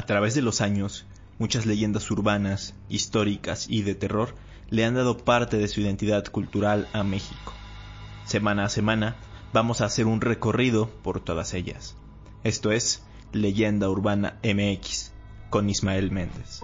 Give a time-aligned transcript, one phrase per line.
[0.00, 1.04] A través de los años,
[1.38, 4.34] muchas leyendas urbanas, históricas y de terror
[4.70, 7.52] le han dado parte de su identidad cultural a México.
[8.24, 9.16] Semana a semana
[9.52, 11.96] vamos a hacer un recorrido por todas ellas.
[12.44, 13.02] Esto es
[13.34, 15.12] Leyenda Urbana MX
[15.50, 16.62] con Ismael Méndez.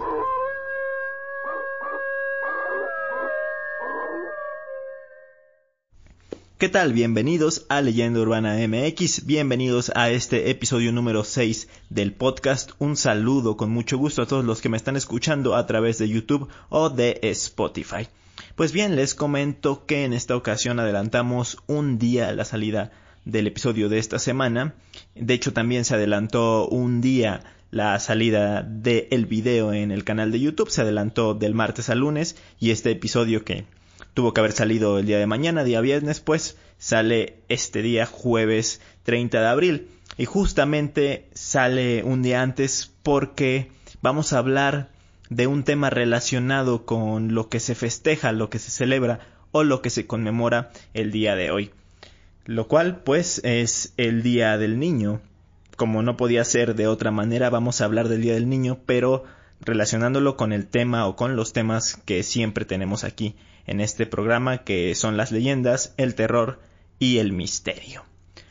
[6.57, 6.91] ¿Qué tal?
[6.91, 12.71] Bienvenidos a Leyenda Urbana MX, bienvenidos a este episodio número 6 del podcast.
[12.79, 16.09] Un saludo con mucho gusto a todos los que me están escuchando a través de
[16.09, 18.07] YouTube o de Spotify.
[18.55, 22.89] Pues bien, les comento que en esta ocasión adelantamos un día la salida
[23.23, 24.73] del episodio de esta semana.
[25.13, 30.39] De hecho, también se adelantó un día la salida del video en el canal de
[30.39, 30.71] YouTube.
[30.71, 33.65] Se adelantó del martes al lunes y este episodio que
[34.17, 38.81] tuvo que haber salido el día de mañana, día viernes, pues sale este día jueves
[39.03, 39.89] 30 de abril.
[40.17, 43.69] Y justamente sale un día antes porque
[44.01, 44.89] vamos a hablar
[45.29, 49.19] de un tema relacionado con lo que se festeja, lo que se celebra
[49.51, 51.69] o lo que se conmemora el día de hoy.
[52.45, 55.21] Lo cual pues es el Día del Niño.
[55.75, 59.25] Como no podía ser de otra manera, vamos a hablar del Día del Niño, pero
[59.61, 63.35] relacionándolo con el tema o con los temas que siempre tenemos aquí
[63.67, 66.59] en este programa que son las leyendas, el terror
[66.99, 68.03] y el misterio.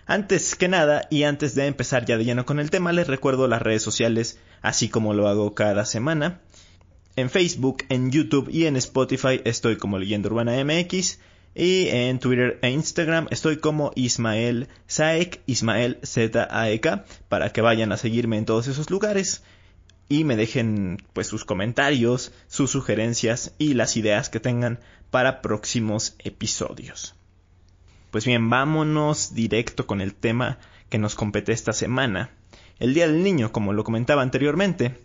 [0.07, 3.49] Antes que nada y antes de empezar ya de lleno con el tema, les recuerdo
[3.49, 6.41] las redes sociales, así como lo hago cada semana.
[7.17, 11.19] En Facebook, en YouTube y en Spotify estoy como Leyenda Urbana MX
[11.55, 17.51] y en Twitter e Instagram estoy como Ismael Saek, Ismael Z A E K, para
[17.51, 19.43] que vayan a seguirme en todos esos lugares
[20.09, 24.79] y me dejen pues sus comentarios, sus sugerencias y las ideas que tengan
[25.11, 27.15] para próximos episodios.
[28.11, 32.31] Pues bien, vámonos directo con el tema que nos compete esta semana,
[32.79, 34.99] el Día del Niño, como lo comentaba anteriormente.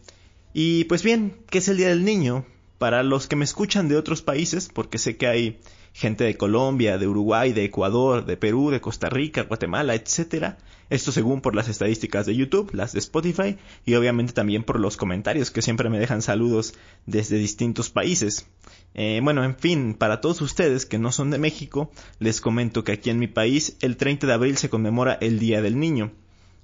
[0.53, 2.45] Y pues bien, ¿qué es el Día del Niño?
[2.81, 5.59] Para los que me escuchan de otros países, porque sé que hay
[5.93, 10.57] gente de Colombia, de Uruguay, de Ecuador, de Perú, de Costa Rica, Guatemala, etcétera.
[10.89, 14.97] Esto según por las estadísticas de YouTube, las de Spotify y obviamente también por los
[14.97, 16.73] comentarios que siempre me dejan saludos
[17.05, 18.47] desde distintos países.
[18.95, 22.93] Eh, bueno, en fin, para todos ustedes que no son de México, les comento que
[22.93, 26.13] aquí en mi país el 30 de abril se conmemora el Día del Niño.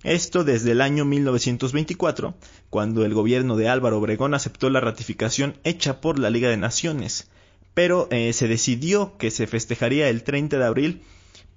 [0.04, 2.36] Esto desde el año 1924,
[2.70, 7.30] cuando el gobierno de Álvaro Obregón aceptó la ratificación hecha por la Liga de Naciones,
[7.74, 11.02] pero eh, se decidió que se festejaría el 30 de abril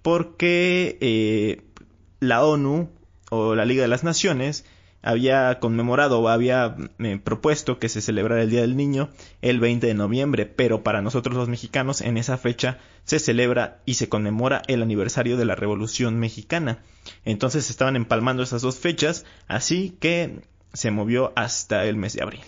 [0.02, 1.62] porque eh,
[2.20, 2.90] la ONU
[3.30, 4.64] o la Liga de las Naciones
[5.02, 9.86] había conmemorado o había eh, propuesto que se celebrara el Día del Niño el 20
[9.86, 14.62] de noviembre, pero para nosotros los mexicanos en esa fecha se celebra y se conmemora
[14.68, 16.82] el aniversario de la Revolución Mexicana.
[17.24, 20.40] Entonces estaban empalmando esas dos fechas, así que
[20.72, 22.42] se movió hasta el mes de abril.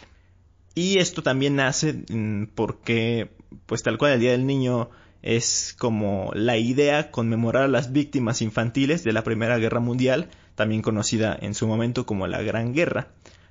[0.74, 3.30] Y esto también nace mm, porque,
[3.66, 4.90] pues tal cual el Día del Niño
[5.22, 10.82] es como la idea conmemorar a las víctimas infantiles de la Primera Guerra Mundial, también
[10.82, 13.08] conocida en su momento como la Gran Guerra,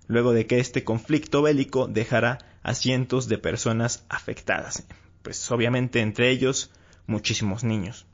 [0.07, 4.85] luego de que este conflicto bélico dejara a cientos de personas afectadas,
[5.23, 6.71] pues obviamente entre ellos
[7.07, 8.05] muchísimos niños.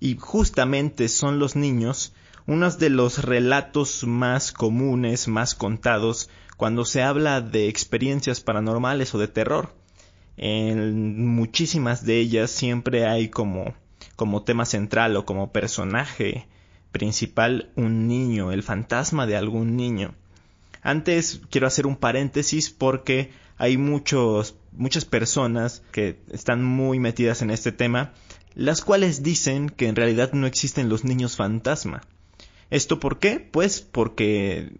[0.00, 2.12] Y justamente son los niños
[2.46, 9.18] unos de los relatos más comunes, más contados, cuando se habla de experiencias paranormales o
[9.18, 9.74] de terror.
[10.36, 13.74] En muchísimas de ellas siempre hay como,
[14.16, 16.46] como tema central o como personaje
[16.92, 20.14] principal un niño, el fantasma de algún niño.
[20.82, 27.50] Antes quiero hacer un paréntesis porque hay muchos, muchas personas que están muy metidas en
[27.50, 28.12] este tema,
[28.54, 32.02] las cuales dicen que en realidad no existen los niños fantasma.
[32.70, 33.40] ¿Esto por qué?
[33.40, 34.72] Pues porque,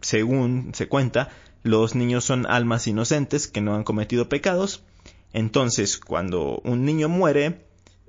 [0.00, 1.28] según se cuenta,
[1.62, 4.82] los niños son almas inocentes que no han cometido pecados.
[5.32, 7.66] Entonces, cuando un niño muere,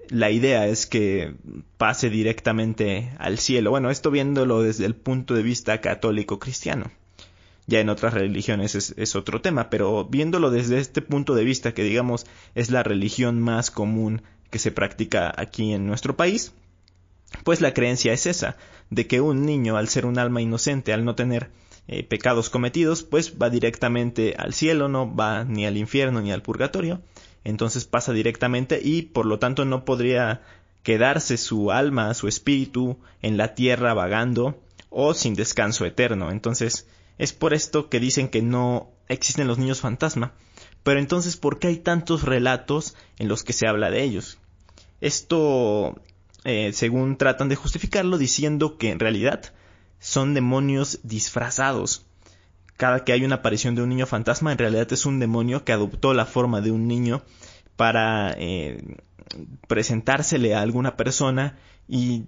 [0.09, 1.35] la idea es que
[1.78, 3.72] pase directamente al cielo.
[3.72, 6.91] Bueno, esto viéndolo desde el punto de vista católico cristiano.
[7.66, 11.73] Ya en otras religiones es, es, otro tema, pero viéndolo desde este punto de vista,
[11.73, 12.25] que digamos
[12.55, 16.53] es la religión más común que se practica aquí en nuestro país,
[17.43, 18.55] pues la creencia es esa,
[18.90, 21.49] de que un niño, al ser un alma inocente, al no tener
[21.87, 26.41] eh, pecados cometidos, pues va directamente al cielo, no va ni al infierno ni al
[26.41, 27.01] purgatorio,
[27.43, 30.41] entonces pasa directamente y por lo tanto no podría
[30.84, 36.31] quedarse su alma, su espíritu en la tierra vagando o sin descanso eterno.
[36.31, 36.87] Entonces
[37.17, 40.34] es por esto que dicen que no existen los niños fantasma.
[40.84, 44.37] Pero entonces, ¿por qué hay tantos relatos en los que se habla de ellos?
[45.01, 45.99] Esto
[46.45, 49.53] eh, según tratan de justificarlo diciendo que en realidad
[49.99, 52.05] son demonios disfrazados.
[52.78, 55.73] cada que hay una aparición de un niño fantasma, en realidad es un demonio que
[55.73, 57.23] adoptó la forma de un niño
[57.76, 58.84] para eh,
[59.67, 61.58] presentársele a alguna persona
[61.88, 62.26] y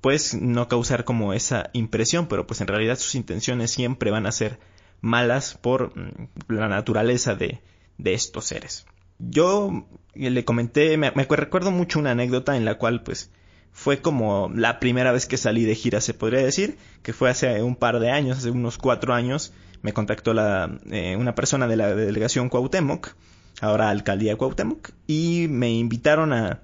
[0.00, 4.32] pues no causar como esa impresión, pero pues en realidad sus intenciones siempre van a
[4.32, 4.58] ser
[5.00, 7.60] malas por mm, la naturaleza de,
[7.98, 8.86] de estos seres.
[9.18, 13.30] Yo le comenté, me, me, recuerdo mucho una anécdota en la cual pues
[13.74, 17.60] fue como la primera vez que salí de gira, se podría decir, que fue hace
[17.60, 21.76] un par de años, hace unos cuatro años, me contactó la, eh, una persona de
[21.76, 23.14] la delegación Cuauhtémoc,
[23.60, 26.60] ahora alcaldía Cuauhtémoc, y me invitaron a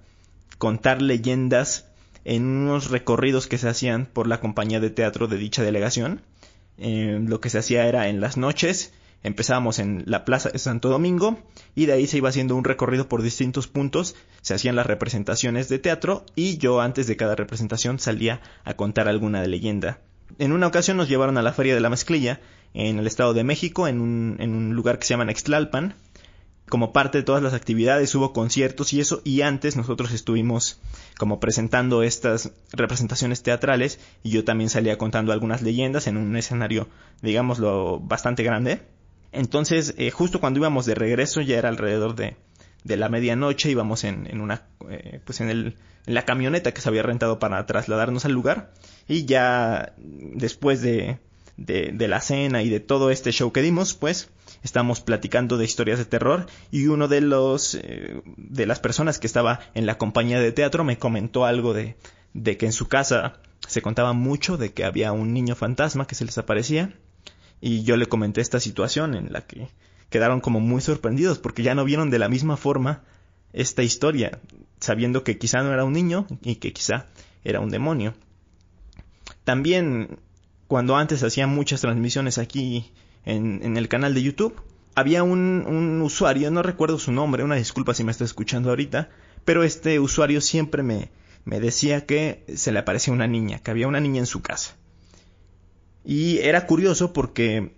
[0.56, 1.88] contar leyendas
[2.24, 6.22] en unos recorridos que se hacían por la compañía de teatro de dicha delegación.
[6.78, 10.88] Eh, lo que se hacía era en las noches Empezábamos en la Plaza de Santo
[10.88, 11.38] Domingo
[11.74, 15.68] y de ahí se iba haciendo un recorrido por distintos puntos, se hacían las representaciones
[15.68, 20.00] de teatro y yo antes de cada representación salía a contar alguna de leyenda.
[20.38, 22.40] En una ocasión nos llevaron a la Feria de la Mezclilla
[22.72, 25.94] en el Estado de México, en un, en un lugar que se llama Nextlalpan.
[26.68, 30.80] Como parte de todas las actividades hubo conciertos y eso, y antes nosotros estuvimos
[31.18, 36.86] como presentando estas representaciones teatrales y yo también salía contando algunas leyendas en un escenario,
[37.22, 38.80] digámoslo, bastante grande.
[39.32, 42.36] Entonces, eh, justo cuando íbamos de regreso, ya era alrededor de,
[42.84, 46.80] de la medianoche, íbamos en, en una, eh, pues en, el, en la camioneta que
[46.80, 48.72] se había rentado para trasladarnos al lugar,
[49.06, 51.18] y ya después de,
[51.56, 54.30] de, de la cena y de todo este show que dimos, pues
[54.62, 56.46] estamos platicando de historias de terror.
[56.70, 60.84] Y uno de los eh, de las personas que estaba en la compañía de teatro
[60.84, 61.96] me comentó algo de,
[62.34, 66.14] de que en su casa se contaba mucho de que había un niño fantasma que
[66.14, 66.94] se les aparecía
[67.60, 69.68] y yo le comenté esta situación en la que
[70.08, 73.02] quedaron como muy sorprendidos porque ya no vieron de la misma forma
[73.52, 74.38] esta historia,
[74.78, 77.06] sabiendo que quizá no era un niño y que quizá
[77.44, 78.14] era un demonio.
[79.44, 80.18] También
[80.66, 82.92] cuando antes hacía muchas transmisiones aquí
[83.24, 84.60] en, en el canal de YouTube,
[84.94, 89.08] había un, un, usuario, no recuerdo su nombre, una disculpa si me está escuchando ahorita,
[89.44, 91.10] pero este usuario siempre me,
[91.44, 94.76] me decía que se le aparecía una niña, que había una niña en su casa.
[96.04, 97.72] Y era curioso porque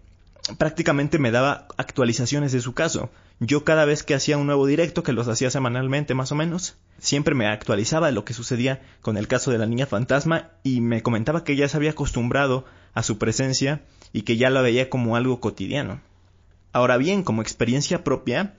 [0.59, 3.11] prácticamente me daba actualizaciones de su caso.
[3.41, 6.77] Yo cada vez que hacía un nuevo directo, que los hacía semanalmente más o menos,
[6.99, 10.81] siempre me actualizaba de lo que sucedía con el caso de la niña fantasma y
[10.81, 12.65] me comentaba que ya se había acostumbrado
[12.95, 13.83] a su presencia
[14.13, 16.01] y que ya la veía como algo cotidiano.
[16.73, 18.55] Ahora bien, como experiencia propia,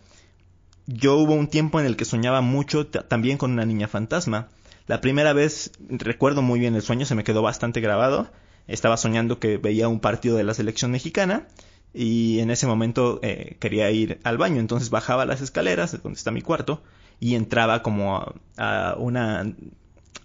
[0.85, 4.49] yo hubo un tiempo en el que soñaba mucho también con una niña fantasma.
[4.85, 8.29] La primera vez recuerdo muy bien el sueño, se me quedó bastante grabado
[8.67, 11.47] estaba soñando que veía un partido de la selección mexicana
[11.93, 16.17] y en ese momento eh, quería ir al baño, entonces bajaba las escaleras de donde
[16.17, 16.81] está mi cuarto
[17.19, 19.45] y entraba como a, a una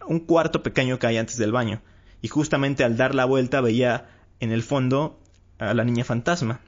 [0.06, 1.82] un cuarto pequeño que hay antes del baño
[2.22, 4.08] y justamente al dar la vuelta veía
[4.40, 5.20] en el fondo
[5.58, 6.60] a la niña fantasma.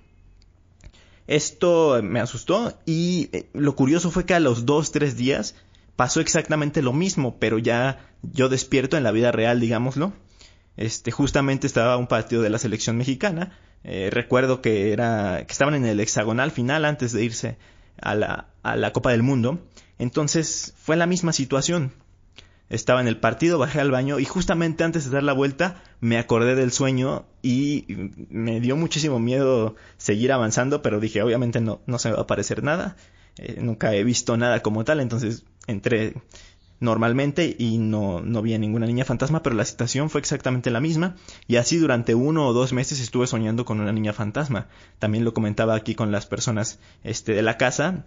[1.26, 5.54] Esto me asustó y eh, lo curioso fue que a los dos, tres días
[5.96, 10.12] pasó exactamente lo mismo, pero ya yo despierto en la vida real, digámoslo,
[10.80, 13.52] este, justamente estaba un partido de la selección mexicana.
[13.84, 17.58] Eh, recuerdo que era, que estaban en el hexagonal final antes de irse
[18.00, 19.60] a la, a la Copa del Mundo.
[19.98, 21.92] Entonces fue la misma situación.
[22.70, 26.16] Estaba en el partido, bajé al baño y justamente antes de dar la vuelta me
[26.16, 27.84] acordé del sueño y
[28.30, 32.22] me dio muchísimo miedo seguir avanzando, pero dije obviamente no, no se me va a
[32.22, 32.96] aparecer nada.
[33.36, 36.14] Eh, nunca he visto nada como tal, entonces entré
[36.80, 40.80] normalmente y no, no vi a ninguna niña fantasma, pero la situación fue exactamente la
[40.80, 44.68] misma y así durante uno o dos meses estuve soñando con una niña fantasma.
[44.98, 48.06] También lo comentaba aquí con las personas este, de la casa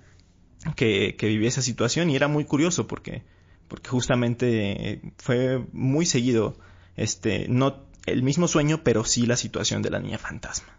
[0.75, 3.23] que, que vivía esa situación y era muy curioso porque,
[3.67, 6.57] porque justamente fue muy seguido
[6.95, 10.77] este, no el mismo sueño, pero sí la situación de la niña fantasma.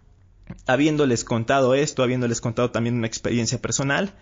[0.67, 4.13] Habiéndoles contado esto, habiéndoles contado también una experiencia personal,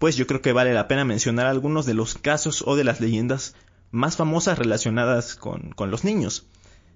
[0.00, 3.00] pues yo creo que vale la pena mencionar algunos de los casos o de las
[3.00, 3.54] leyendas
[3.90, 6.46] más famosas relacionadas con, con los niños.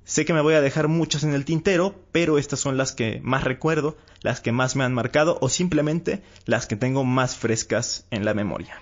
[0.05, 3.21] Sé que me voy a dejar muchas en el tintero, pero estas son las que
[3.23, 8.07] más recuerdo, las que más me han marcado o simplemente las que tengo más frescas
[8.11, 8.81] en la memoria.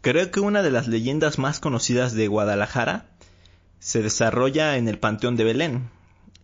[0.00, 3.06] Creo que una de las leyendas más conocidas de Guadalajara
[3.80, 5.90] se desarrolla en el Panteón de Belén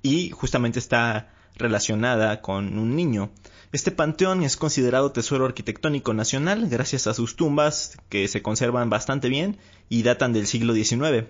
[0.03, 3.31] y justamente está relacionada con un niño.
[3.71, 9.29] Este panteón es considerado tesoro arquitectónico nacional gracias a sus tumbas que se conservan bastante
[9.29, 9.59] bien
[9.89, 11.27] y datan del siglo XIX.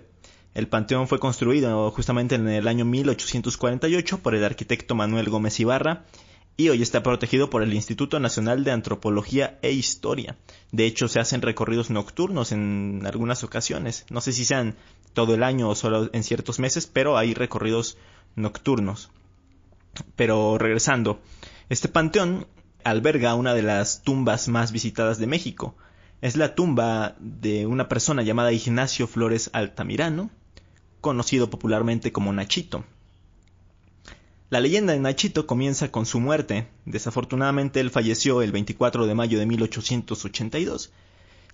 [0.55, 6.05] El panteón fue construido justamente en el año 1848 por el arquitecto Manuel Gómez Ibarra
[6.57, 10.37] y hoy está protegido por el Instituto Nacional de Antropología e Historia.
[10.71, 14.05] De hecho, se hacen recorridos nocturnos en algunas ocasiones.
[14.09, 14.75] No sé si sean
[15.13, 17.97] todo el año o solo en ciertos meses, pero hay recorridos
[18.35, 19.09] nocturnos.
[20.15, 21.19] Pero regresando,
[21.69, 22.47] este panteón
[22.85, 25.75] alberga una de las tumbas más visitadas de México.
[26.21, 30.29] Es la tumba de una persona llamada Ignacio Flores Altamirano,
[31.01, 32.85] conocido popularmente como Nachito.
[34.51, 36.67] La leyenda de Nachito comienza con su muerte.
[36.85, 40.91] Desafortunadamente él falleció el 24 de mayo de 1882.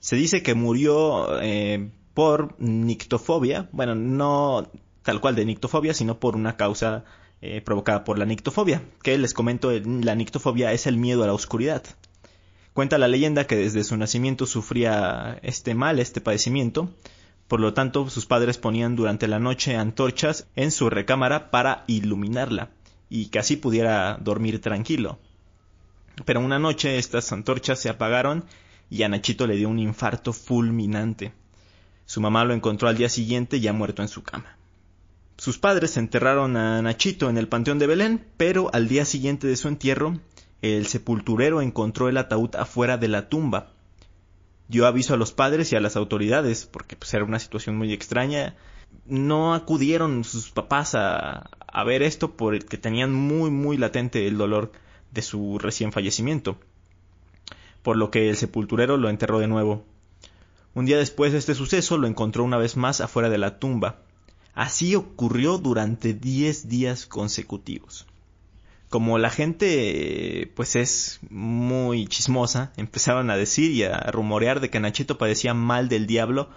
[0.02, 4.70] Se dice que murió eh, por nictofobia, bueno, no
[5.04, 7.06] tal cual de nictofobia, sino por una causa
[7.42, 11.34] eh, provocada por la nictofobia, que les comento, la nictofobia es el miedo a la
[11.34, 11.84] oscuridad.
[12.74, 16.90] Cuenta la leyenda que desde su nacimiento sufría este mal, este padecimiento,
[17.48, 22.70] por lo tanto sus padres ponían durante la noche antorchas en su recámara para iluminarla
[23.14, 25.20] y que así pudiera dormir tranquilo.
[26.26, 28.46] Pero una noche estas antorchas se apagaron
[28.90, 31.34] y a Nachito le dio un infarto fulminante.
[32.06, 34.56] Su mamá lo encontró al día siguiente ya muerto en su cama.
[35.36, 39.58] Sus padres enterraron a Nachito en el Panteón de Belén, pero al día siguiente de
[39.58, 40.18] su entierro,
[40.62, 43.74] el sepulturero encontró el ataúd afuera de la tumba.
[44.70, 47.92] Dio aviso a los padres y a las autoridades, porque pues, era una situación muy
[47.92, 48.56] extraña.
[49.06, 54.72] No acudieron sus papás a, a ver esto porque tenían muy muy latente el dolor
[55.12, 56.58] de su recién fallecimiento,
[57.82, 59.86] por lo que el sepulturero lo enterró de nuevo.
[60.74, 64.00] Un día después de este suceso lo encontró una vez más afuera de la tumba.
[64.54, 68.06] Así ocurrió durante diez días consecutivos.
[68.90, 74.80] Como la gente pues es muy chismosa, empezaron a decir y a rumorear de que
[74.80, 76.50] Nachito padecía mal del diablo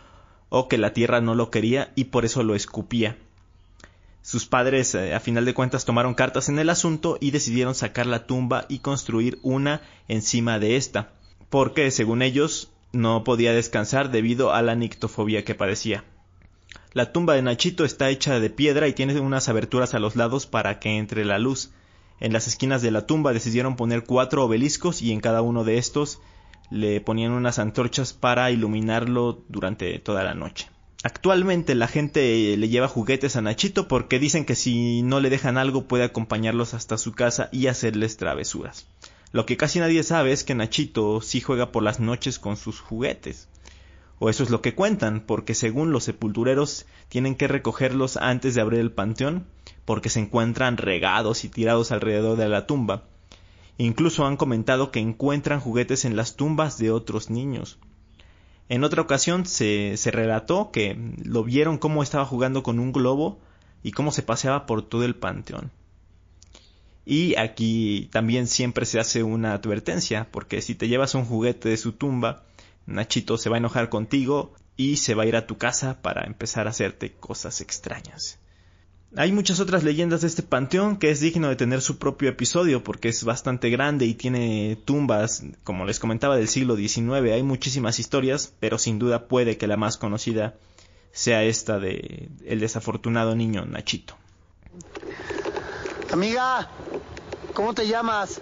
[0.56, 3.18] o que la tierra no lo quería y por eso lo escupía.
[4.22, 8.06] Sus padres, eh, a final de cuentas, tomaron cartas en el asunto y decidieron sacar
[8.06, 11.10] la tumba y construir una encima de esta,
[11.50, 16.04] porque, según ellos, no podía descansar debido a la nictofobia que padecía.
[16.92, 20.46] La tumba de Nachito está hecha de piedra y tiene unas aberturas a los lados
[20.46, 21.72] para que entre la luz.
[22.20, 25.78] En las esquinas de la tumba decidieron poner cuatro obeliscos y en cada uno de
[25.78, 26.20] estos
[26.70, 30.70] le ponían unas antorchas para iluminarlo durante toda la noche.
[31.02, 35.58] Actualmente la gente le lleva juguetes a Nachito porque dicen que si no le dejan
[35.58, 38.86] algo puede acompañarlos hasta su casa y hacerles travesuras.
[39.30, 42.80] Lo que casi nadie sabe es que Nachito sí juega por las noches con sus
[42.80, 43.48] juguetes.
[44.18, 48.60] O eso es lo que cuentan, porque según los sepultureros tienen que recogerlos antes de
[48.60, 49.46] abrir el panteón,
[49.84, 53.08] porque se encuentran regados y tirados alrededor de la tumba.
[53.78, 57.78] Incluso han comentado que encuentran juguetes en las tumbas de otros niños.
[58.68, 63.38] En otra ocasión se, se relató que lo vieron cómo estaba jugando con un globo
[63.82, 65.70] y cómo se paseaba por todo el panteón.
[67.04, 71.76] Y aquí también siempre se hace una advertencia, porque si te llevas un juguete de
[71.76, 72.44] su tumba,
[72.86, 76.26] Nachito se va a enojar contigo y se va a ir a tu casa para
[76.26, 78.38] empezar a hacerte cosas extrañas.
[79.16, 82.82] Hay muchas otras leyendas de este panteón que es digno de tener su propio episodio
[82.82, 87.32] porque es bastante grande y tiene tumbas, como les comentaba, del siglo XIX.
[87.32, 90.54] Hay muchísimas historias, pero sin duda puede que la más conocida
[91.12, 94.16] sea esta de el desafortunado niño Nachito.
[96.10, 96.68] Amiga,
[97.54, 98.40] ¿cómo te llamas?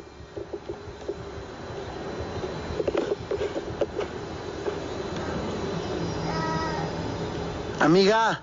[7.78, 8.42] Amiga.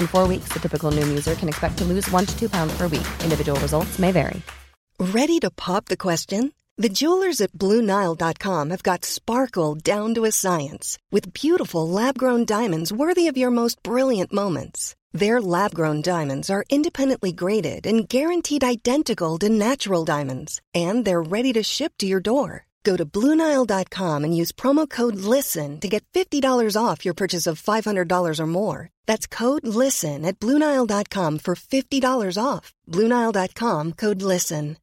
[0.00, 2.72] In four weeks, the typical Noom user can expect to lose one to two pounds
[2.78, 3.08] per week.
[3.22, 4.40] Individual results may vary.
[4.98, 6.52] Ready to pop the question?
[6.78, 12.46] The jewelers at BlueNile.com have got sparkle down to a science with beautiful lab grown
[12.46, 14.96] diamonds worthy of your most brilliant moments.
[15.12, 21.28] Their lab grown diamonds are independently graded and guaranteed identical to natural diamonds, and they're
[21.36, 22.66] ready to ship to your door.
[22.82, 27.60] Go to Bluenile.com and use promo code LISTEN to get $50 off your purchase of
[27.60, 28.88] $500 or more.
[29.28, 32.72] Code LISTEN at Bluenile.com for $50 off.
[32.86, 34.76] Bluenile.com code LISTEN.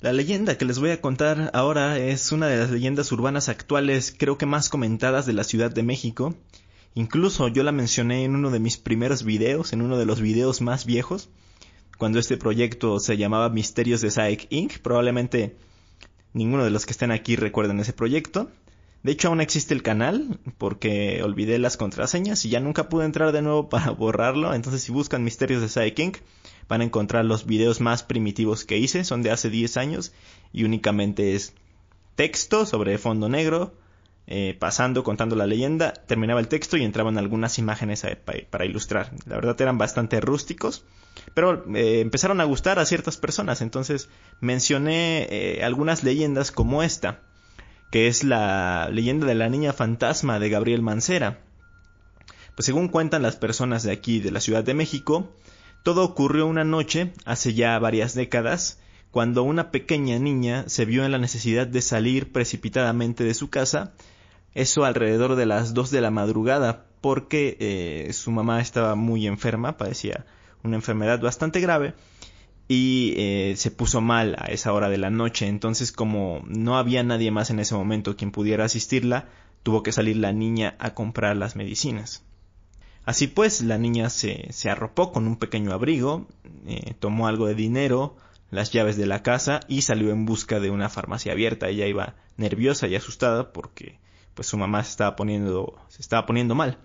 [0.00, 4.14] La leyenda que les voy a contar ahora es una de las leyendas urbanas actuales,
[4.16, 6.34] creo que más comentadas de la Ciudad de México.
[6.94, 10.60] Incluso yo la mencioné en uno de mis primeros videos, en uno de los videos
[10.60, 11.30] más viejos
[12.00, 14.78] cuando este proyecto se llamaba Misterios de Psych Inc.
[14.78, 15.54] Probablemente
[16.32, 18.50] ninguno de los que estén aquí recuerden ese proyecto.
[19.02, 23.32] De hecho, aún existe el canal porque olvidé las contraseñas y ya nunca pude entrar
[23.32, 24.54] de nuevo para borrarlo.
[24.54, 26.18] Entonces, si buscan Misterios de Psych Inc.,
[26.68, 29.04] van a encontrar los videos más primitivos que hice.
[29.04, 30.12] Son de hace 10 años
[30.52, 31.54] y únicamente es
[32.14, 33.74] texto sobre fondo negro,
[34.26, 38.06] eh, pasando, contando la leyenda, terminaba el texto y entraban algunas imágenes
[38.50, 39.10] para ilustrar.
[39.26, 40.84] La verdad eran bastante rústicos,
[41.34, 43.62] pero eh, empezaron a gustar a ciertas personas.
[43.62, 44.08] Entonces
[44.40, 47.22] mencioné eh, algunas leyendas como esta,
[47.90, 51.40] que es la leyenda de la niña fantasma de Gabriel Mancera.
[52.54, 55.28] Pues según cuentan las personas de aquí, de la Ciudad de México,
[55.82, 58.80] todo ocurrió una noche, hace ya varias décadas,
[59.10, 63.92] cuando una pequeña niña se vio en la necesidad de salir precipitadamente de su casa
[64.54, 69.76] eso alrededor de las 2 de la madrugada, porque eh, su mamá estaba muy enferma,
[69.76, 70.26] padecía
[70.62, 71.94] una enfermedad bastante grave
[72.72, 75.48] y eh, se puso mal a esa hora de la noche.
[75.48, 79.28] Entonces, como no había nadie más en ese momento quien pudiera asistirla,
[79.64, 82.22] tuvo que salir la niña a comprar las medicinas.
[83.04, 86.28] Así pues, la niña se, se arropó con un pequeño abrigo,
[86.68, 88.16] eh, tomó algo de dinero,
[88.52, 91.70] las llaves de la casa y salió en busca de una farmacia abierta.
[91.70, 93.98] Ella iba nerviosa y asustada porque
[94.34, 96.78] pues su mamá se estaba poniendo, se estaba poniendo mal.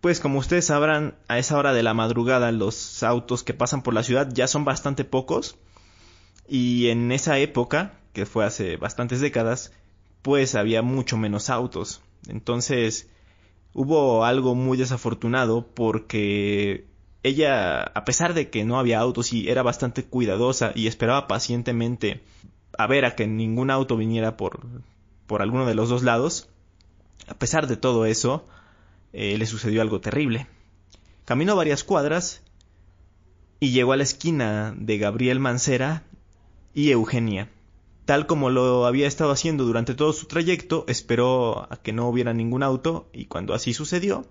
[0.00, 3.94] Pues como ustedes sabrán, a esa hora de la madrugada los autos que pasan por
[3.94, 5.56] la ciudad ya son bastante pocos
[6.48, 9.72] y en esa época, que fue hace bastantes décadas,
[10.22, 12.02] pues había mucho menos autos.
[12.28, 13.08] Entonces
[13.72, 16.86] hubo algo muy desafortunado porque
[17.22, 22.22] ella, a pesar de que no había autos y era bastante cuidadosa y esperaba pacientemente
[22.78, 24.66] a ver a que ningún auto viniera por,
[25.26, 26.48] por alguno de los dos lados,
[27.26, 28.46] a pesar de todo eso,
[29.18, 30.46] eh, le sucedió algo terrible.
[31.24, 32.42] Caminó varias cuadras
[33.60, 36.02] y llegó a la esquina de Gabriel Mancera
[36.74, 37.50] y Eugenia.
[38.04, 42.34] Tal como lo había estado haciendo durante todo su trayecto, esperó a que no hubiera
[42.34, 44.26] ningún auto y cuando así sucedió,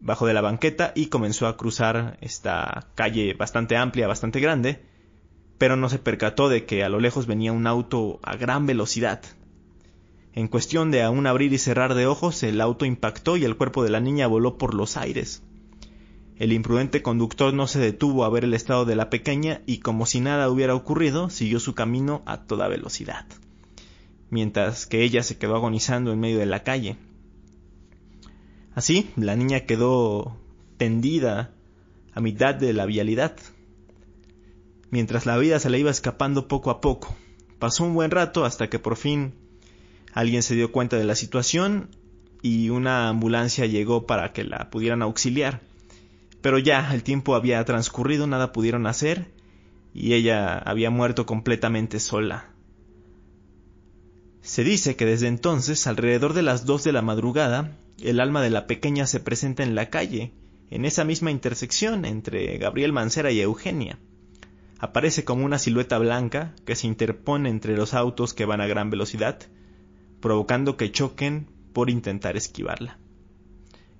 [0.00, 4.82] bajó de la banqueta y comenzó a cruzar esta calle bastante amplia, bastante grande,
[5.58, 9.22] pero no se percató de que a lo lejos venía un auto a gran velocidad,
[10.34, 13.84] en cuestión de un abrir y cerrar de ojos, el auto impactó y el cuerpo
[13.84, 15.42] de la niña voló por los aires.
[16.36, 20.06] El imprudente conductor no se detuvo a ver el estado de la pequeña y como
[20.06, 23.26] si nada hubiera ocurrido, siguió su camino a toda velocidad,
[24.30, 26.96] mientras que ella se quedó agonizando en medio de la calle.
[28.74, 30.38] Así, la niña quedó
[30.78, 31.52] tendida
[32.14, 33.36] a mitad de la vialidad,
[34.90, 37.14] mientras la vida se le iba escapando poco a poco.
[37.58, 39.41] Pasó un buen rato hasta que por fin
[40.12, 41.88] Alguien se dio cuenta de la situación
[42.42, 45.60] y una ambulancia llegó para que la pudieran auxiliar.
[46.42, 49.30] Pero ya el tiempo había transcurrido, nada pudieron hacer
[49.94, 52.50] y ella había muerto completamente sola.
[54.42, 58.50] Se dice que desde entonces, alrededor de las dos de la madrugada, el alma de
[58.50, 60.32] la pequeña se presenta en la calle,
[60.70, 63.98] en esa misma intersección entre Gabriel Mancera y Eugenia.
[64.78, 68.90] Aparece como una silueta blanca que se interpone entre los autos que van a gran
[68.90, 69.38] velocidad
[70.22, 72.96] provocando que choquen por intentar esquivarla.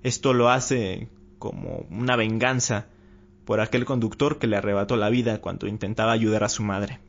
[0.01, 2.87] Esto lo hace como una venganza
[3.45, 6.99] por aquel conductor que le arrebató la vida cuando intentaba ayudar a su madre.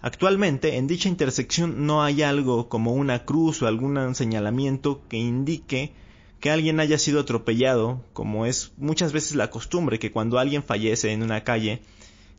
[0.00, 5.92] Actualmente en dicha intersección no hay algo como una cruz o algún señalamiento que indique
[6.40, 11.12] que alguien haya sido atropellado, como es muchas veces la costumbre que cuando alguien fallece
[11.12, 11.80] en una calle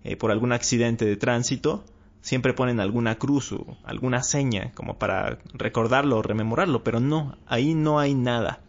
[0.04, 1.84] eh, por algún accidente de tránsito,
[2.26, 7.76] siempre ponen alguna cruz o alguna seña como para recordarlo o rememorarlo, pero no, ahí
[7.76, 8.62] no hay nada.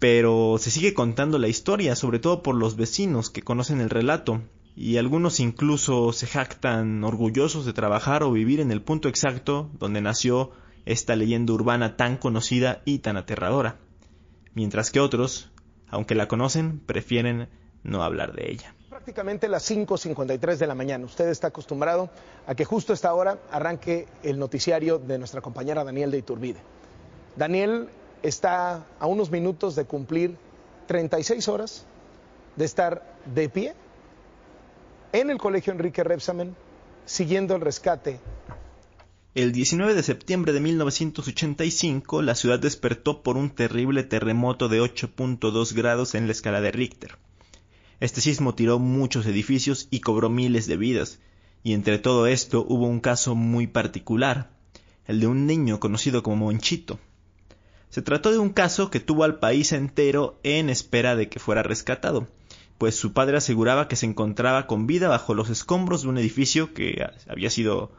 [0.00, 4.42] Pero se sigue contando la historia, sobre todo por los vecinos que conocen el relato,
[4.74, 10.00] y algunos incluso se jactan orgullosos de trabajar o vivir en el punto exacto donde
[10.00, 10.50] nació
[10.86, 13.78] esta leyenda urbana tan conocida y tan aterradora,
[14.54, 15.52] mientras que otros,
[15.88, 17.48] aunque la conocen, prefieren
[17.84, 21.04] no hablar de ella prácticamente las 5.53 de la mañana.
[21.04, 22.10] Usted está acostumbrado
[22.48, 26.58] a que justo a esta hora arranque el noticiario de nuestra compañera Daniel de Iturbide.
[27.36, 27.90] Daniel
[28.24, 30.36] está a unos minutos de cumplir
[30.88, 31.86] 36 horas
[32.56, 33.74] de estar de pie
[35.12, 36.56] en el colegio Enrique Repsamen
[37.06, 38.18] siguiendo el rescate.
[39.36, 45.72] El 19 de septiembre de 1985, la ciudad despertó por un terrible terremoto de 8.2
[45.72, 47.16] grados en la escala de Richter.
[48.00, 51.18] Este sismo tiró muchos edificios y cobró miles de vidas,
[51.64, 54.50] y entre todo esto hubo un caso muy particular,
[55.06, 57.00] el de un niño conocido como Monchito.
[57.90, 61.62] Se trató de un caso que tuvo al país entero en espera de que fuera
[61.62, 62.28] rescatado.
[62.78, 66.72] pues su padre aseguraba que se encontraba con vida bajo los escombros de un edificio
[66.74, 67.90] que había sido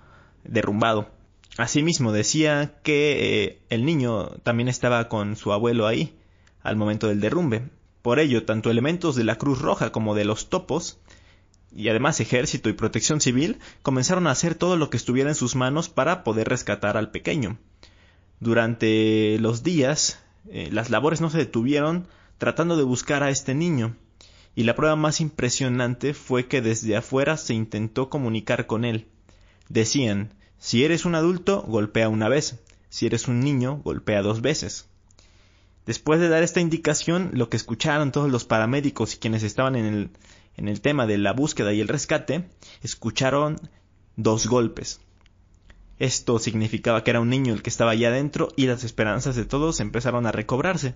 [0.46, 1.10] derrumbado.
[1.58, 6.18] Asimismo decía que eh, el niño también estaba con su abuelo ahí
[6.64, 7.64] al momento del derrumbe.
[8.02, 11.00] Por ello, tanto elementos de la Cruz Roja como de los topos,
[11.76, 15.56] y además ejército y protección civil, comenzaron a hacer todo lo que estuviera en sus
[15.56, 17.58] manos para poder rescatar al pequeño.
[18.40, 22.08] Durante los días, eh, las labores no se detuvieron
[22.38, 23.96] tratando de buscar a este niño,
[24.56, 29.08] y la prueba más impresionante fue que desde afuera se intentó comunicar con él.
[29.68, 32.60] Decían, si eres un adulto, golpea una vez,
[32.90, 34.89] si eres un niño, golpea dos veces.
[35.90, 39.86] Después de dar esta indicación, lo que escucharon todos los paramédicos y quienes estaban en
[39.86, 40.10] el,
[40.56, 42.48] en el tema de la búsqueda y el rescate,
[42.84, 43.56] escucharon
[44.16, 45.02] dos golpes.
[45.98, 49.46] Esto significaba que era un niño el que estaba allá adentro y las esperanzas de
[49.46, 50.94] todos empezaron a recobrarse.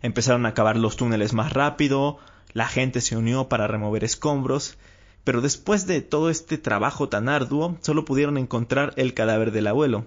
[0.00, 2.18] Empezaron a cavar los túneles más rápido,
[2.52, 4.78] la gente se unió para remover escombros,
[5.24, 10.06] pero después de todo este trabajo tan arduo, solo pudieron encontrar el cadáver del abuelo.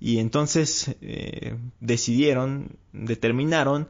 [0.00, 3.88] Y entonces eh, decidieron, determinaron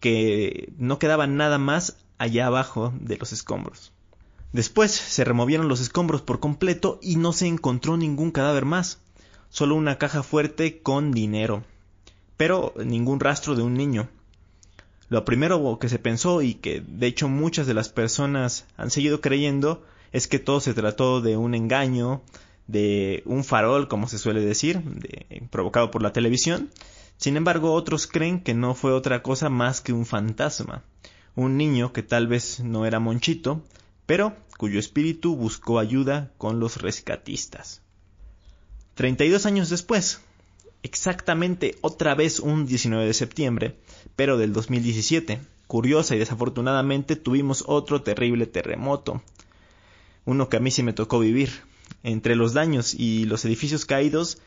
[0.00, 3.92] que no quedaba nada más allá abajo de los escombros.
[4.52, 9.00] Después se removieron los escombros por completo y no se encontró ningún cadáver más,
[9.48, 11.64] solo una caja fuerte con dinero,
[12.36, 14.08] pero ningún rastro de un niño.
[15.08, 19.20] Lo primero que se pensó y que de hecho muchas de las personas han seguido
[19.20, 22.22] creyendo es que todo se trató de un engaño,
[22.66, 24.82] de un farol, como se suele decir,
[25.50, 26.70] provocado por la televisión.
[27.16, 30.84] Sin embargo, otros creen que no fue otra cosa más que un fantasma,
[31.34, 33.62] un niño que tal vez no era Monchito,
[34.04, 37.82] pero cuyo espíritu buscó ayuda con los rescatistas.
[38.94, 40.20] 32 años después,
[40.82, 43.76] exactamente otra vez un 19 de septiembre,
[44.14, 45.40] pero del 2017.
[45.66, 49.20] Curiosa y desafortunadamente tuvimos otro terrible terremoto,
[50.24, 51.50] uno que a mí sí me tocó vivir.
[52.02, 54.38] Entre los daños y los edificios caídos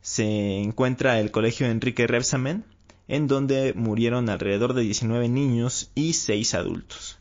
[0.00, 2.64] se encuentra el colegio Enrique Rebsamen,
[3.08, 7.18] en donde murieron alrededor de 19 niños y 6 adultos.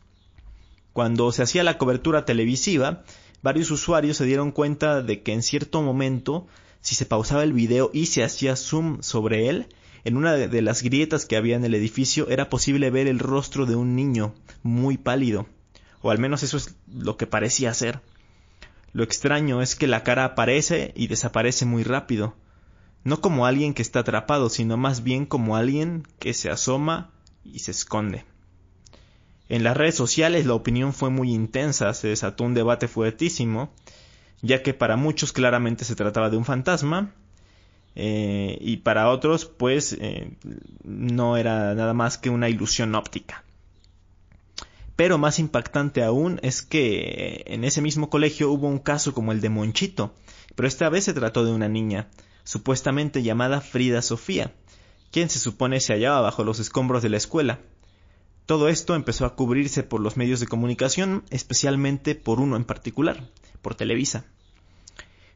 [0.93, 3.03] Cuando se hacía la cobertura televisiva,
[3.41, 6.47] varios usuarios se dieron cuenta de que en cierto momento
[6.81, 9.67] si se pausaba el video y se hacía zoom sobre él,
[10.05, 13.65] en una de las grietas que había en el edificio era posible ver el rostro
[13.65, 15.45] de un niño muy pálido,
[16.01, 18.01] o al menos eso es lo que parecía ser.
[18.93, 22.35] Lo extraño es que la cara aparece y desaparece muy rápido,
[23.03, 27.11] no como alguien que está atrapado, sino más bien como alguien que se asoma
[27.43, 28.25] y se esconde.
[29.47, 33.71] En las redes sociales la opinión fue muy intensa, se desató un debate fuertísimo,
[34.41, 37.13] ya que para muchos claramente se trataba de un fantasma
[37.95, 40.37] eh, y para otros pues eh,
[40.83, 43.43] no era nada más que una ilusión óptica.
[44.99, 49.39] Pero más impactante aún es que en ese mismo colegio hubo un caso como el
[49.39, 50.13] de Monchito,
[50.55, 52.09] pero esta vez se trató de una niña,
[52.43, 54.53] supuestamente llamada Frida Sofía,
[55.09, 57.59] quien se supone se hallaba bajo los escombros de la escuela.
[58.45, 63.23] Todo esto empezó a cubrirse por los medios de comunicación, especialmente por uno en particular,
[63.61, 64.25] por Televisa.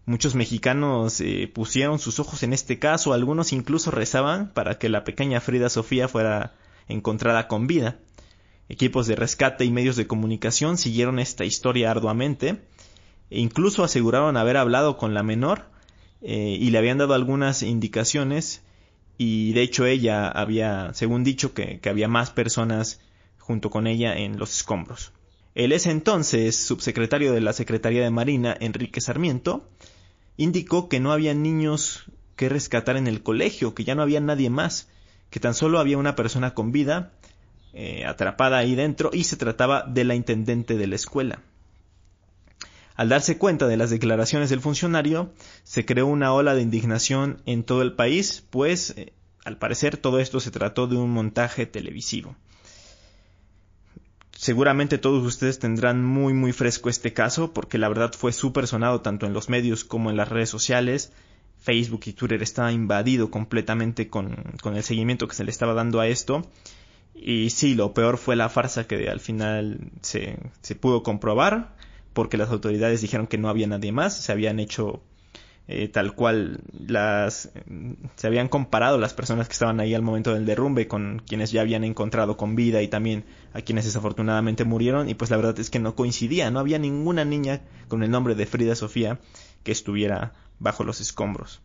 [0.06, 5.06] Muchos mexicanos eh, pusieron sus ojos en este caso, algunos incluso rezaban para que la
[5.06, 6.54] pequeña Frida Sofía fuera
[6.90, 7.98] encontrada con vida.
[8.70, 12.62] Equipos de rescate y medios de comunicación siguieron esta historia arduamente
[13.30, 15.66] e incluso aseguraron haber hablado con la menor
[16.22, 18.64] eh, y le habían dado algunas indicaciones
[19.18, 23.00] y de hecho ella había, según dicho, que había más personas
[23.38, 25.12] junto con ella en los escombros.
[25.54, 29.70] El ese entonces subsecretario de la Secretaría de Marina, Enrique Sarmiento,
[30.38, 34.50] indicó que no había niños que rescatar en el colegio, que ya no había nadie
[34.50, 34.90] más,
[35.30, 37.12] que tan solo había una persona con vida
[37.74, 41.40] eh, atrapada ahí dentro y se trataba de la intendente de la escuela.
[42.96, 45.34] Al darse cuenta de las declaraciones del funcionario,
[45.64, 50.20] se creó una ola de indignación en todo el país, pues eh, al parecer todo
[50.20, 52.36] esto se trató de un montaje televisivo.
[54.32, 59.02] Seguramente todos ustedes tendrán muy muy fresco este caso porque la verdad fue súper sonado
[59.02, 61.12] tanto en los medios como en las redes sociales.
[61.60, 66.02] Facebook y Twitter estaba invadido completamente con, con el seguimiento que se le estaba dando
[66.02, 66.46] a esto.
[67.16, 71.76] Y sí, lo peor fue la farsa que al final se, se pudo comprobar
[72.14, 75.02] porque las autoridades dijeron que no había nadie más, se habían hecho
[75.66, 77.50] eh, tal cual las
[78.16, 81.62] se habían comparado las personas que estaban ahí al momento del derrumbe con quienes ya
[81.62, 83.24] habían encontrado con vida y también
[83.54, 87.24] a quienes desafortunadamente murieron y pues la verdad es que no coincidía, no había ninguna
[87.24, 89.20] niña con el nombre de Frida Sofía
[89.64, 91.62] que estuviera bajo los escombros.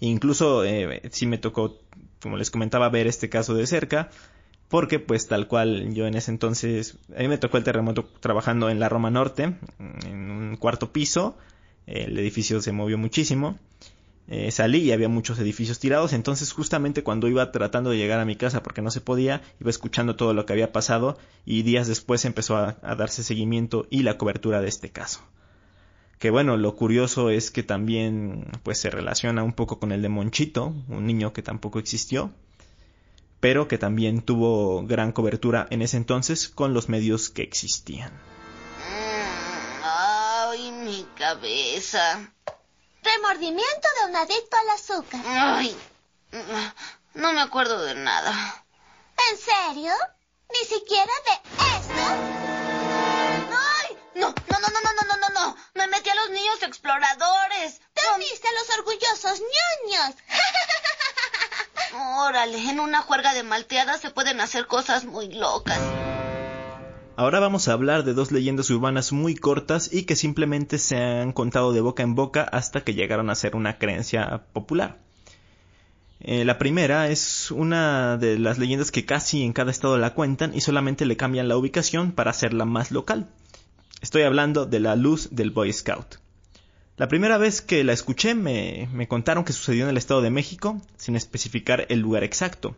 [0.00, 1.80] E incluso eh, sí me tocó,
[2.20, 4.10] como les comentaba, ver este caso de cerca
[4.68, 8.68] porque pues tal cual yo en ese entonces, a mí me tocó el terremoto trabajando
[8.68, 11.36] en la Roma Norte, en un cuarto piso,
[11.86, 13.58] el edificio se movió muchísimo,
[14.28, 18.24] eh, salí y había muchos edificios tirados, entonces justamente cuando iba tratando de llegar a
[18.24, 21.86] mi casa porque no se podía, iba escuchando todo lo que había pasado y días
[21.86, 25.20] después empezó a, a darse seguimiento y la cobertura de este caso.
[26.18, 30.08] Que bueno, lo curioso es que también pues se relaciona un poco con el de
[30.08, 32.30] Monchito, un niño que tampoco existió,
[33.40, 38.12] pero que también tuvo gran cobertura en ese entonces con los medios que existían.
[38.12, 42.32] Mm, ay, mi cabeza.
[43.02, 45.20] Remordimiento de un adicto al azúcar.
[45.26, 45.76] Ay,
[47.14, 48.64] no me acuerdo de nada.
[49.30, 49.92] ¿En serio?
[50.50, 51.32] ¿Ni siquiera de
[51.78, 51.94] esto?
[53.52, 53.96] ¡Ay!
[54.14, 55.56] No, no, no, no, no, no, no, no.
[55.74, 57.80] Me metí a los niños exploradores.
[57.94, 60.14] Te uniste a los orgullosos ñoños.
[62.18, 65.80] Órale, en una juerga de malteadas se pueden hacer cosas muy locas.
[67.18, 71.32] Ahora vamos a hablar de dos leyendas urbanas muy cortas y que simplemente se han
[71.32, 74.98] contado de boca en boca hasta que llegaron a ser una creencia popular.
[76.20, 80.54] Eh, la primera es una de las leyendas que casi en cada estado la cuentan
[80.54, 83.28] y solamente le cambian la ubicación para hacerla más local.
[84.02, 86.16] Estoy hablando de la luz del Boy Scout.
[86.98, 90.30] La primera vez que la escuché me, me contaron que sucedió en el Estado de
[90.30, 92.76] México, sin especificar el lugar exacto.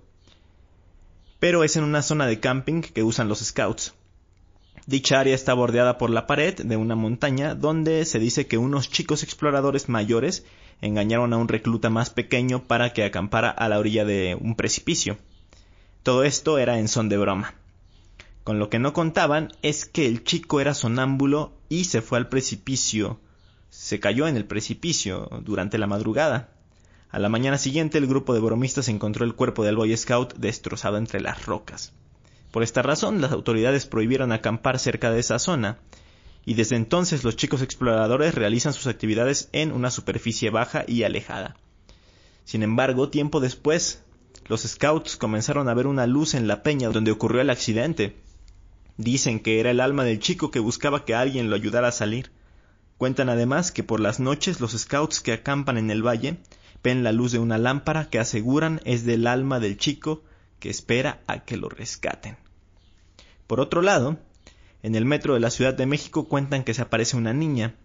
[1.38, 3.94] Pero es en una zona de camping que usan los scouts.
[4.86, 8.88] Dicha área está bordeada por la pared de una montaña donde se dice que unos
[8.88, 10.46] chicos exploradores mayores
[10.80, 15.18] engañaron a un recluta más pequeño para que acampara a la orilla de un precipicio.
[16.04, 17.54] Todo esto era en son de broma.
[18.48, 22.30] Con lo que no contaban es que el chico era sonámbulo y se fue al
[22.30, 23.20] precipicio.
[23.68, 26.48] Se cayó en el precipicio durante la madrugada.
[27.10, 30.96] A la mañana siguiente el grupo de bromistas encontró el cuerpo del Boy Scout destrozado
[30.96, 31.92] entre las rocas.
[32.50, 35.76] Por esta razón, las autoridades prohibieron acampar cerca de esa zona,
[36.46, 41.58] y desde entonces los chicos exploradores realizan sus actividades en una superficie baja y alejada.
[42.46, 44.04] Sin embargo, tiempo después,
[44.46, 48.16] los scouts comenzaron a ver una luz en la peña donde ocurrió el accidente.
[48.98, 52.32] Dicen que era el alma del chico que buscaba que alguien lo ayudara a salir.
[52.98, 56.38] Cuentan además que por las noches los scouts que acampan en el valle
[56.82, 60.24] ven la luz de una lámpara que aseguran es del alma del chico
[60.58, 62.36] que espera a que lo rescaten.
[63.46, 64.18] Por otro lado,
[64.82, 67.76] en el metro de la Ciudad de México cuentan que se aparece una niña.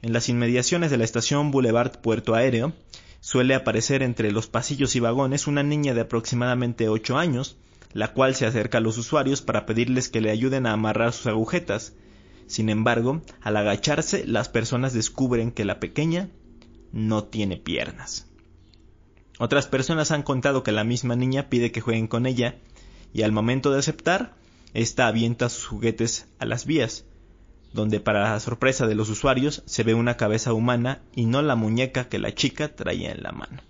[0.00, 2.72] En las inmediaciones de la estación Boulevard Puerto Aéreo
[3.20, 7.58] suele aparecer entre los pasillos y vagones una niña de aproximadamente ocho años,
[7.94, 11.28] la cual se acerca a los usuarios para pedirles que le ayuden a amarrar sus
[11.28, 11.94] agujetas.
[12.46, 16.28] Sin embargo, al agacharse, las personas descubren que la pequeña
[16.92, 18.26] no tiene piernas.
[19.38, 22.56] Otras personas han contado que la misma niña pide que jueguen con ella
[23.12, 24.34] y al momento de aceptar,
[24.74, 27.04] ésta avienta sus juguetes a las vías,
[27.72, 31.54] donde para la sorpresa de los usuarios se ve una cabeza humana y no la
[31.54, 33.62] muñeca que la chica traía en la mano.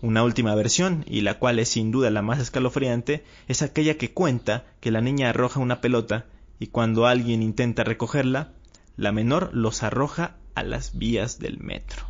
[0.00, 4.12] Una última versión, y la cual es sin duda la más escalofriante, es aquella que
[4.12, 6.26] cuenta que la niña arroja una pelota
[6.60, 8.52] y cuando alguien intenta recogerla,
[8.96, 12.06] la menor los arroja a las vías del metro.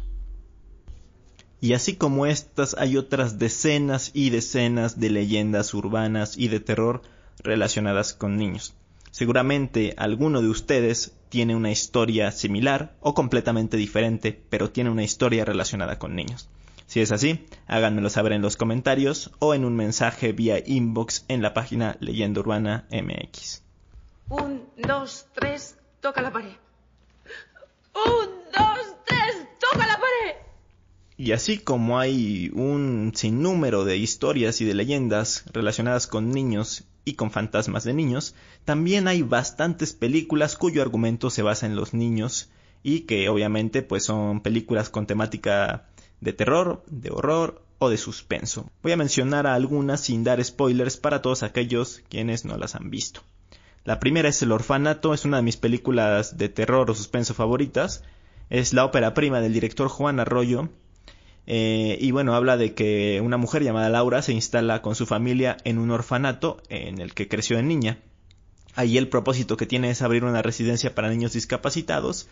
[1.60, 7.02] Y así como estas hay otras decenas y decenas de leyendas urbanas y de terror
[7.42, 8.74] relacionadas con niños.
[9.10, 15.44] Seguramente alguno de ustedes tiene una historia similar o completamente diferente, pero tiene una historia
[15.44, 16.48] relacionada con niños.
[16.88, 21.42] Si es así, háganmelo saber en los comentarios o en un mensaje vía inbox en
[21.42, 23.62] la página Leyenda Urbana MX.
[24.30, 26.54] Un, dos, tres, toca la pared.
[27.94, 30.36] Un, dos, tres, toca la pared.
[31.18, 37.16] Y así como hay un sinnúmero de historias y de leyendas relacionadas con niños y
[37.16, 42.48] con fantasmas de niños, también hay bastantes películas cuyo argumento se basa en los niños
[42.82, 45.84] y que obviamente pues son películas con temática
[46.20, 48.70] de terror, de horror o de suspenso.
[48.82, 52.90] Voy a mencionar a algunas sin dar spoilers para todos aquellos quienes no las han
[52.90, 53.22] visto.
[53.84, 58.02] La primera es El Orfanato, es una de mis películas de terror o suspenso favoritas.
[58.50, 60.68] Es la ópera prima del director Juan Arroyo.
[61.46, 65.56] Eh, y bueno, habla de que una mujer llamada Laura se instala con su familia
[65.64, 67.98] en un orfanato en el que creció de niña.
[68.74, 72.28] Allí el propósito que tiene es abrir una residencia para niños discapacitados,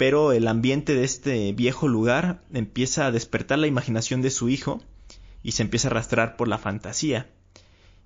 [0.00, 4.82] pero el ambiente de este viejo lugar empieza a despertar la imaginación de su hijo
[5.42, 7.28] y se empieza a arrastrar por la fantasía.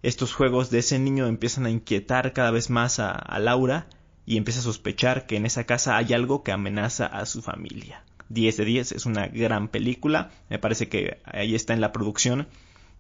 [0.03, 3.87] Estos juegos de ese niño empiezan a inquietar cada vez más a, Laura
[4.27, 8.03] y empieza a sospechar que en esa casa hay algo que amenaza a su familia.
[8.29, 12.49] 10 de 10 es una gran película, me parece que ahí está en la producción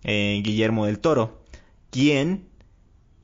[0.05, 1.43] eh, Guillermo del Toro,
[1.91, 2.47] quien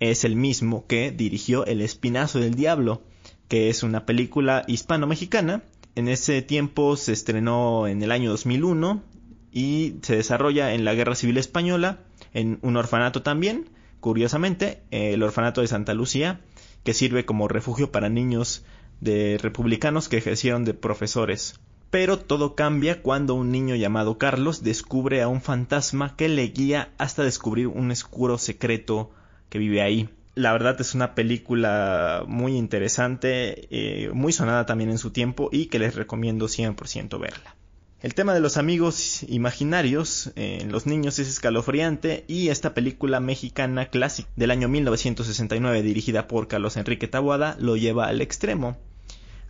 [0.00, 3.04] es el mismo que dirigió El Espinazo del Diablo,
[3.50, 5.64] que es una película hispano-mexicana.
[5.96, 9.02] En ese tiempo se estrenó en el año 2001
[9.50, 11.98] y se desarrolla en la Guerra Civil Española,
[12.32, 16.40] en un orfanato también, curiosamente, el orfanato de Santa Lucía,
[16.84, 18.64] que sirve como refugio para niños
[19.00, 21.58] de republicanos que ejercieron de profesores.
[21.90, 26.92] Pero todo cambia cuando un niño llamado Carlos descubre a un fantasma que le guía
[26.98, 29.10] hasta descubrir un oscuro secreto
[29.48, 30.08] que vive ahí.
[30.40, 35.66] La verdad es una película muy interesante, eh, muy sonada también en su tiempo y
[35.66, 37.56] que les recomiendo 100% verla.
[38.00, 43.90] El tema de los amigos imaginarios en los niños es escalofriante y esta película mexicana
[43.90, 48.78] clásica del año 1969 dirigida por Carlos Enrique Taboada lo lleva al extremo.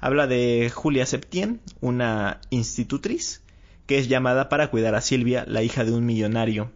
[0.00, 3.44] Habla de Julia Septien, una institutriz
[3.86, 6.72] que es llamada para cuidar a Silvia, la hija de un millonario,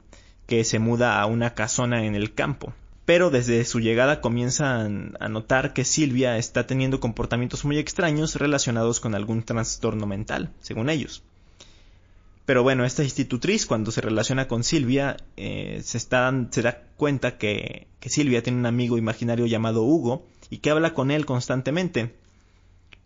[0.46, 2.74] que se muda a una casona en el campo.
[3.04, 9.00] Pero desde su llegada comienzan a notar que Silvia está teniendo comportamientos muy extraños relacionados
[9.00, 11.22] con algún trastorno mental, según ellos.
[12.46, 18.10] Pero bueno, esta institutriz cuando se relaciona con Silvia eh, se, da cuenta que, que
[18.10, 22.14] Silvia tiene un amigo imaginario llamado Hugo y que habla con él constantemente.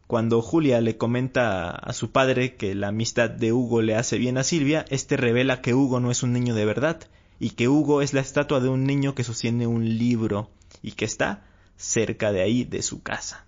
[0.08, 4.38] Cuando Julia le comenta a su padre que la amistad de Hugo le hace bien
[4.38, 7.00] a Silvia, este revela que Hugo no es un niño de verdad
[7.38, 10.50] y que Hugo es la estatua de un niño que sostiene un libro
[10.82, 11.44] y que está
[11.76, 13.44] cerca de ahí de su casa.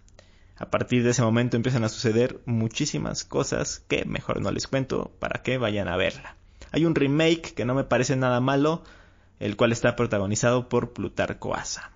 [0.57, 5.11] A partir de ese momento empiezan a suceder muchísimas cosas que mejor no les cuento
[5.19, 6.37] para que vayan a verla.
[6.71, 8.85] Hay un remake que no me parece nada malo,
[9.39, 11.93] el cual está protagonizado por Plutarco Asa.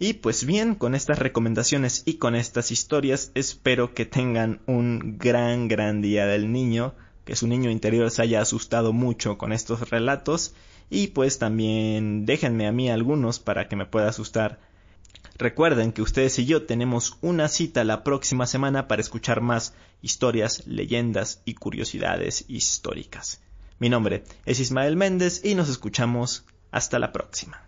[0.00, 5.68] Y pues bien, con estas recomendaciones y con estas historias, espero que tengan un gran,
[5.68, 10.54] gran día del niño, que su niño interior se haya asustado mucho con estos relatos,
[10.90, 14.58] y pues también déjenme a mí algunos para que me pueda asustar
[15.38, 19.72] Recuerden que ustedes y yo tenemos una cita la próxima semana para escuchar más
[20.02, 23.40] historias, leyendas y curiosidades históricas.
[23.78, 27.67] Mi nombre es Ismael Méndez y nos escuchamos hasta la próxima.